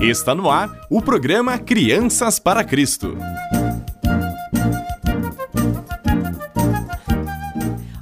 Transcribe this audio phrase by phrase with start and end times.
[0.00, 3.18] Está no ar o programa Crianças para Cristo.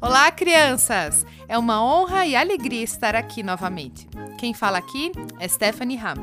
[0.00, 1.26] Olá, crianças!
[1.46, 4.08] É uma honra e alegria estar aqui novamente.
[4.38, 6.14] Quem fala aqui é Stephanie Ham.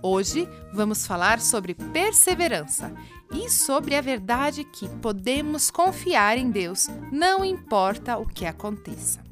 [0.00, 2.94] Hoje vamos falar sobre perseverança
[3.34, 9.31] e sobre a verdade que podemos confiar em Deus, não importa o que aconteça.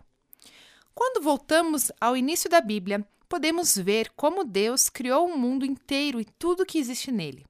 [0.93, 6.25] Quando voltamos ao início da Bíblia, podemos ver como Deus criou o mundo inteiro e
[6.25, 7.45] tudo que existe nele.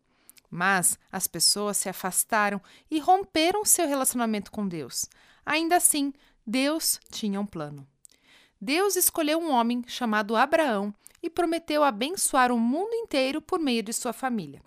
[0.50, 5.06] Mas as pessoas se afastaram e romperam seu relacionamento com Deus.
[5.46, 6.14] Ainda assim,
[6.46, 7.88] Deus tinha um plano.
[8.60, 13.94] Deus escolheu um homem chamado Abraão e prometeu abençoar o mundo inteiro por meio de
[13.94, 14.62] sua família.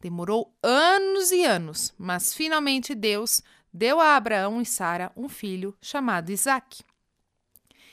[0.00, 3.42] Demorou anos e anos, mas finalmente Deus
[3.72, 6.82] deu a Abraão e Sara um filho chamado Isaque.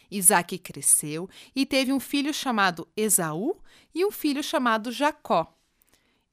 [0.09, 3.57] Isaque cresceu e teve um filho chamado Esaú
[3.93, 5.53] e um filho chamado Jacó.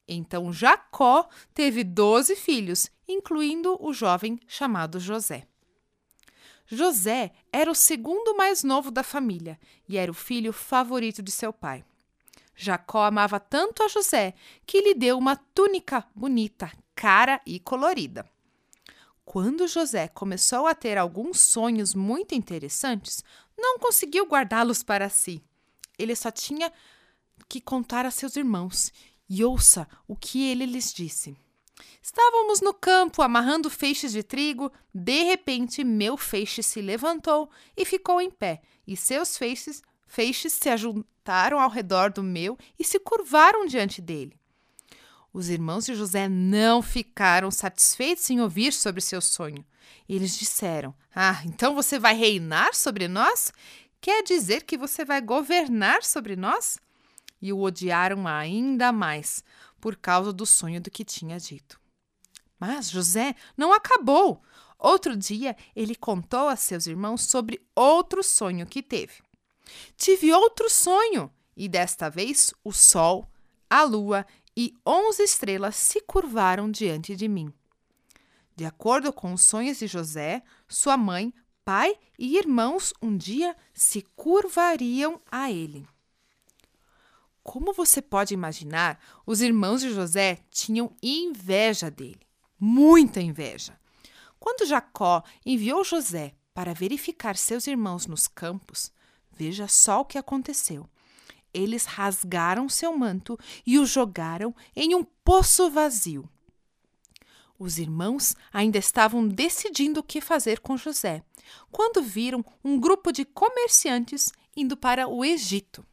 [0.07, 5.47] Então Jacó teve doze filhos, incluindo o jovem chamado José.
[6.67, 9.59] José era o segundo mais novo da família
[9.89, 11.85] e era o filho favorito de seu pai.
[12.57, 14.35] Jacó amava tanto a José
[14.65, 18.29] que lhe deu uma túnica bonita, cara e colorida.
[19.25, 23.25] Quando José começou a ter alguns sonhos muito interessantes,
[23.57, 25.43] não conseguiu guardá-los para si.
[25.99, 26.73] Ele só tinha
[27.49, 28.93] que contar a seus irmãos
[29.29, 31.37] e ouça o que ele lhes disse.
[32.03, 34.71] Estávamos no campo amarrando feixes de trigo.
[34.95, 40.69] De repente, meu feixe se levantou e ficou em pé, e seus feixes, feixes se
[40.69, 44.39] ajuntaram ao redor do meu e se curvaram diante dele.
[45.35, 49.67] Os irmãos de José não ficaram satisfeitos em ouvir sobre seu sonho.
[50.09, 53.53] Eles disseram: Ah, então você vai reinar sobre nós?
[54.01, 56.79] Quer dizer que você vai governar sobre nós?
[57.43, 59.43] E o odiaram ainda mais
[59.81, 61.81] por causa do sonho do que tinha dito.
[62.57, 64.41] Mas José não acabou.
[64.79, 69.15] Outro dia, ele contou a seus irmãos sobre outro sonho que teve.
[69.97, 73.29] Tive outro sonho, e desta vez o sol,
[73.69, 74.25] a lua
[74.57, 77.53] e onze estrelas se curvaram diante de mim.
[78.57, 81.35] De acordo com os sonhos de José, sua mãe,
[81.65, 85.87] pai e irmãos um dia se curvariam a ele.
[87.43, 92.21] Como você pode imaginar, os irmãos de José tinham inveja dele,
[92.59, 93.79] muita inveja.
[94.39, 98.93] Quando Jacó enviou José para verificar seus irmãos nos campos,
[99.31, 100.89] veja só o que aconteceu.
[101.55, 106.29] Eles rasgaram seu manto e o jogaram em um poço vazio.
[107.59, 111.23] Os irmãos ainda estavam decidindo o que fazer com José,
[111.71, 115.87] quando viram um grupo de comerciantes indo para o Egito.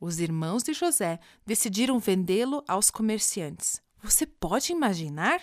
[0.00, 3.80] Os irmãos de José decidiram vendê-lo aos comerciantes.
[4.02, 5.40] Você pode imaginar?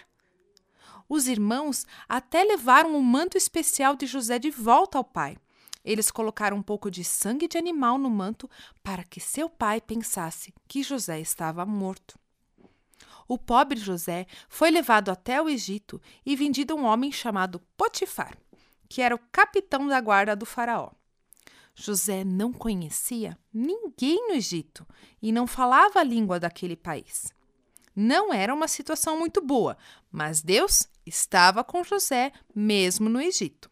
[1.10, 5.38] Os irmãos até levaram o manto especial de José de volta ao pai.
[5.84, 8.50] Eles colocaram um pouco de sangue de animal no manto
[8.82, 12.18] para que seu pai pensasse que José estava morto.
[13.28, 18.38] O pobre José foi levado até o Egito e vendido a um homem chamado Potifar,
[18.88, 20.92] que era o capitão da guarda do Faraó.
[21.76, 24.86] José não conhecia ninguém no Egito
[25.22, 27.34] e não falava a língua daquele país.
[27.96, 29.78] Não era uma situação muito boa,
[30.12, 33.70] mas Deus estava com José mesmo no Egito.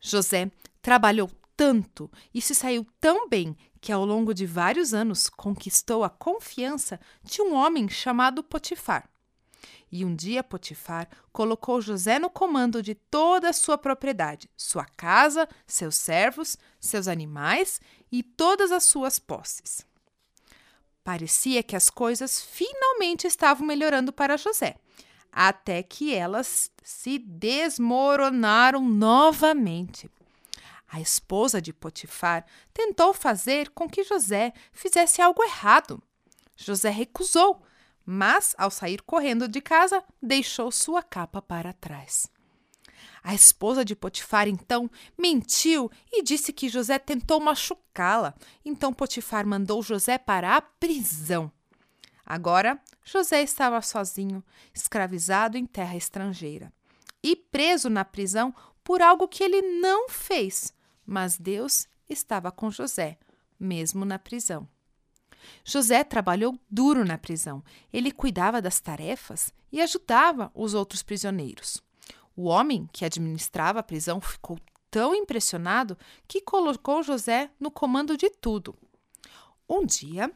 [0.00, 0.50] José
[0.86, 6.08] trabalhou tanto e se saiu tão bem que, ao longo de vários anos, conquistou a
[6.08, 9.10] confiança de um homem chamado Potifar.
[9.90, 15.48] E um dia Potifar colocou José no comando de toda a sua propriedade, sua casa,
[15.66, 17.80] seus servos, seus animais
[18.12, 19.84] e todas as suas posses.
[21.02, 24.76] Parecia que as coisas finalmente estavam melhorando para José,
[25.32, 30.08] até que elas se desmoronaram novamente.
[30.88, 36.02] A esposa de Potifar tentou fazer com que José fizesse algo errado.
[36.56, 37.62] José recusou,
[38.04, 42.30] mas, ao sair correndo de casa, deixou sua capa para trás.
[43.22, 44.88] A esposa de Potifar então
[45.18, 48.34] mentiu e disse que José tentou machucá-la.
[48.64, 51.50] Então Potifar mandou José para a prisão.
[52.24, 54.42] Agora, José estava sozinho,
[54.72, 56.72] escravizado em terra estrangeira
[57.22, 58.54] e preso na prisão
[58.84, 60.72] por algo que ele não fez,
[61.06, 63.18] mas Deus estava com José,
[63.58, 64.68] mesmo na prisão.
[65.64, 67.62] José trabalhou duro na prisão.
[67.92, 71.82] Ele cuidava das tarefas e ajudava os outros prisioneiros.
[72.34, 74.58] O homem que administrava a prisão ficou
[74.90, 78.76] tão impressionado que colocou José no comando de tudo.
[79.68, 80.30] Um dia,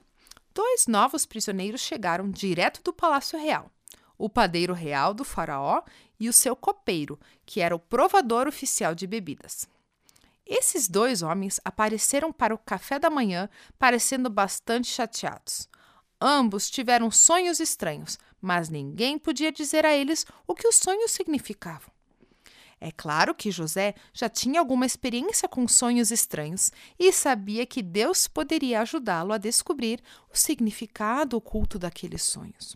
[0.55, 3.71] dois novos prisioneiros chegaram direto do Palácio Real:
[4.19, 5.83] o padeiro real do Faraó
[6.19, 9.69] e o seu copeiro, que era o provador oficial de bebidas.
[10.51, 13.49] Esses dois homens apareceram para o café da manhã
[13.79, 15.69] parecendo bastante chateados.
[16.21, 21.89] Ambos tiveram sonhos estranhos, mas ninguém podia dizer a eles o que os sonhos significavam.
[22.81, 28.27] É claro que José já tinha alguma experiência com sonhos estranhos e sabia que Deus
[28.27, 30.03] poderia ajudá-lo a descobrir
[30.33, 32.75] o significado oculto daqueles sonhos.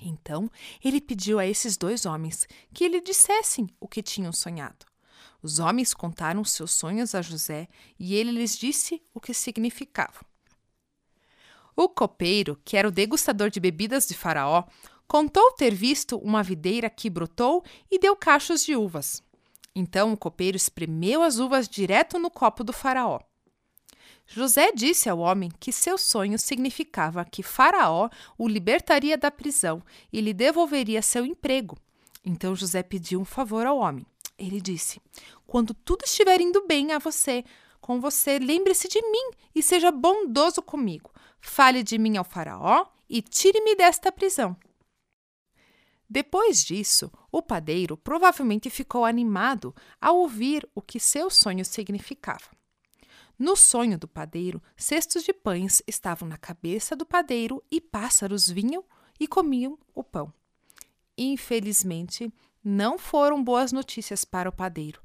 [0.00, 0.50] Então,
[0.82, 4.89] ele pediu a esses dois homens que lhe dissessem o que tinham sonhado.
[5.42, 7.68] Os homens contaram seus sonhos a José
[7.98, 10.22] e ele lhes disse o que significavam.
[11.74, 14.64] O copeiro, que era o degustador de bebidas de Faraó,
[15.08, 19.22] contou ter visto uma videira que brotou e deu cachos de uvas.
[19.74, 23.20] Então o copeiro espremeu as uvas direto no copo do Faraó.
[24.26, 29.82] José disse ao homem que seu sonho significava que Faraó o libertaria da prisão
[30.12, 31.76] e lhe devolveria seu emprego.
[32.24, 34.06] Então José pediu um favor ao homem.
[34.40, 35.00] Ele disse:
[35.46, 37.44] Quando tudo estiver indo bem a você,
[37.78, 41.12] com você, lembre-se de mim e seja bondoso comigo.
[41.40, 44.56] Fale de mim ao Faraó e tire-me desta prisão.
[46.08, 52.50] Depois disso, o padeiro provavelmente ficou animado ao ouvir o que seu sonho significava.
[53.38, 58.84] No sonho do padeiro, cestos de pães estavam na cabeça do padeiro e pássaros vinham
[59.18, 60.32] e comiam o pão.
[61.16, 62.32] Infelizmente,
[62.62, 65.00] não foram boas notícias para o padeiro.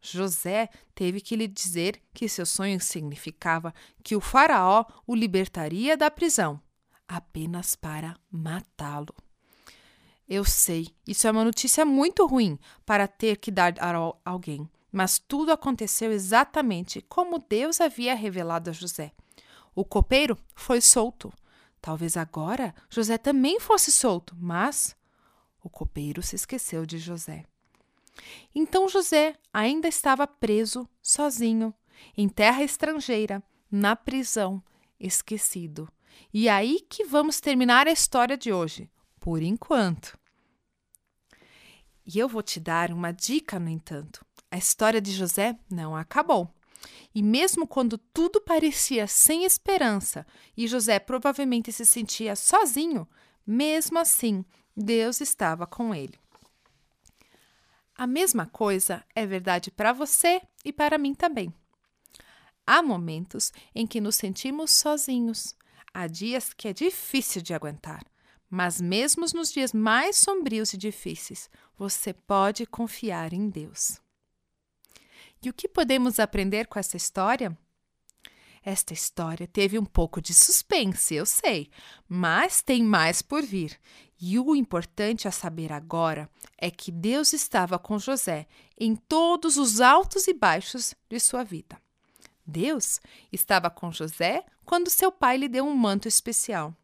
[0.00, 6.10] José teve que lhe dizer que seu sonho significava que o Faraó o libertaria da
[6.10, 6.60] prisão,
[7.06, 9.14] apenas para matá-lo.
[10.26, 15.18] Eu sei, isso é uma notícia muito ruim para ter que dar a alguém, mas
[15.18, 19.12] tudo aconteceu exatamente como Deus havia revelado a José.
[19.74, 21.32] O copeiro foi solto.
[21.80, 24.94] Talvez agora José também fosse solto, mas
[25.62, 27.44] O copeiro se esqueceu de José.
[28.54, 31.74] Então José ainda estava preso, sozinho,
[32.16, 34.62] em terra estrangeira, na prisão,
[34.98, 35.88] esquecido.
[36.32, 40.18] E aí que vamos terminar a história de hoje, por enquanto.
[42.04, 44.24] E eu vou te dar uma dica, no entanto.
[44.50, 46.52] A história de José não acabou.
[47.14, 50.26] E mesmo quando tudo parecia sem esperança
[50.56, 53.06] e José provavelmente se sentia sozinho,
[53.46, 54.44] mesmo assim,
[54.80, 56.18] Deus estava com ele.
[57.94, 61.52] A mesma coisa é verdade para você e para mim também.
[62.66, 65.54] Há momentos em que nos sentimos sozinhos.
[65.92, 68.02] Há dias que é difícil de aguentar.
[68.48, 74.00] Mas, mesmo nos dias mais sombrios e difíceis, você pode confiar em Deus.
[75.42, 77.56] E o que podemos aprender com essa história?
[78.62, 81.70] Esta história teve um pouco de suspense, eu sei,
[82.08, 83.78] mas tem mais por vir.
[84.20, 88.46] E o importante a saber agora é que Deus estava com José
[88.78, 91.80] em todos os altos e baixos de sua vida.
[92.46, 93.00] Deus
[93.32, 96.74] estava com José quando seu pai lhe deu um manto especial.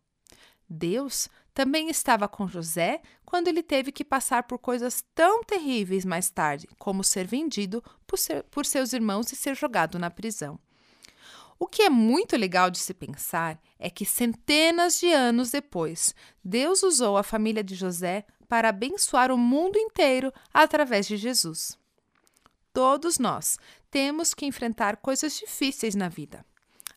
[0.69, 6.31] Deus também estava com José quando ele teve que passar por coisas tão terríveis mais
[6.31, 10.59] tarde, como ser vendido por, ser, por seus irmãos e ser jogado na prisão.
[11.59, 16.83] O que é muito legal de se pensar é que centenas de anos depois, Deus
[16.83, 21.79] usou a família de José para abençoar o mundo inteiro através de Jesus.
[22.73, 23.59] Todos nós
[23.91, 26.45] temos que enfrentar coisas difíceis na vida.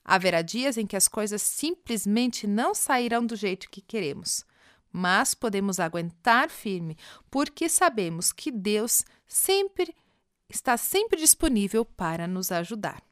[0.04, 4.44] Haverá dias em que as coisas simplesmente não sairão do jeito que queremos,
[4.92, 6.98] mas podemos aguentar firme
[7.32, 9.96] porque sabemos que Deus sempre
[10.50, 13.09] está sempre disponível para nos ajudar.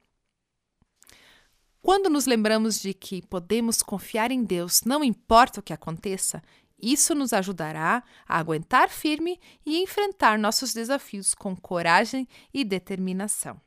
[1.88, 6.44] Quando nos lembramos de que podemos confiar em Deus, não importa o que aconteça,
[6.78, 13.62] isso nos ajudará a aguentar firme e enfrentar nossos desafios com coragem e determinação.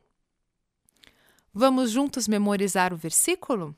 [1.51, 3.75] Vamos juntos memorizar o versículo?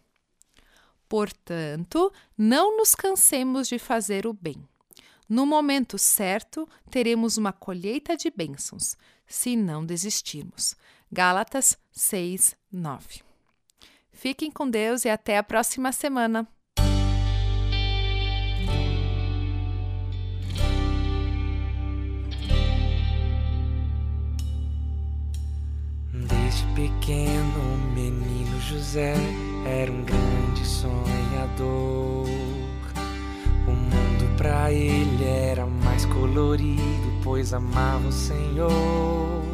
[1.08, 4.62] Portanto, não nos cansemos de fazer o bem.
[5.30, 10.76] No momento certo, teremos uma colheita de bênçãos, se não desistirmos.
[11.10, 13.33] Gálatas 6, 9.
[14.14, 16.48] Fiquem com Deus e até a próxima semana.
[26.14, 29.16] Desde pequeno, o menino José
[29.66, 32.30] era um grande sonhador.
[33.68, 39.53] O mundo para ele era mais colorido, pois amava o Senhor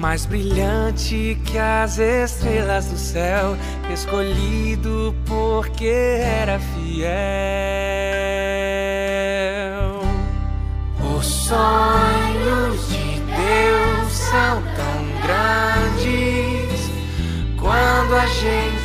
[0.00, 3.54] mais brilhante que as estrelas do céu,
[3.92, 7.10] escolhido porque era fiel.
[11.18, 16.90] Os sonhos de Deus são tão grandes
[17.58, 18.79] quando a gente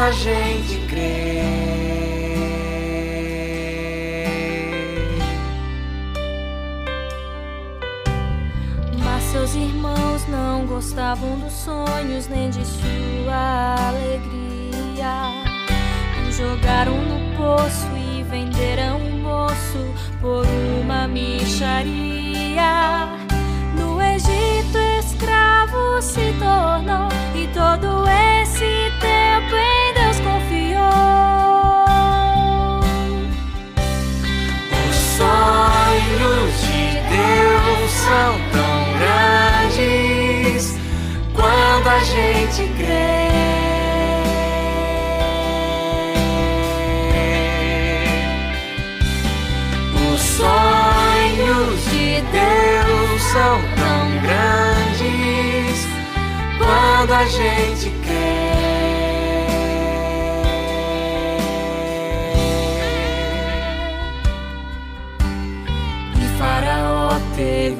[0.00, 1.42] a gente crê.
[9.04, 15.34] Mas seus irmãos não gostavam dos sonhos nem de sua alegria.
[16.26, 20.46] O jogaram no poço e venderam o moço por
[20.82, 23.06] uma micharia.
[23.78, 28.08] No Egito escravo se tornou e todo
[28.40, 29.19] esse tempo
[38.10, 40.76] são tão grandes
[41.32, 43.30] quando a gente crê.
[50.12, 55.86] Os sonhos de Deus são tão grandes
[56.58, 57.89] quando a gente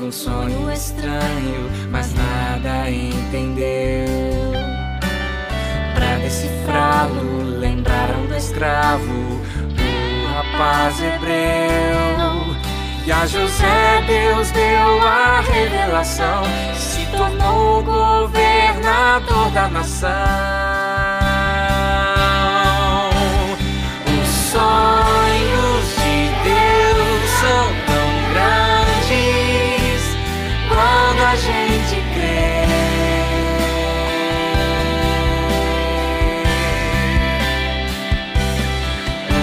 [0.02, 4.06] um sonho estranho, mas nada entendeu.
[5.94, 9.40] Pra decifrá-lo, lembraram do escravo,
[9.76, 12.56] do rapaz hebreu.
[13.06, 20.10] E a José Deus deu a revelação, se tornou governador da nação.
[24.06, 25.09] Os sonhos
[31.36, 32.64] gente crê.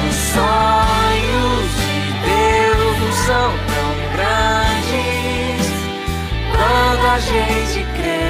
[0.10, 5.68] Os sonhos de Deus são tão grandes
[6.52, 8.28] quando a gente crê.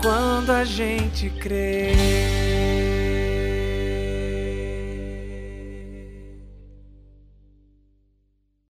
[0.00, 2.33] Quando a gente crê.